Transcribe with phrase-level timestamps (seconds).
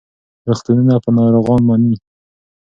[0.47, 1.97] روغتونونه به ناروغان مني.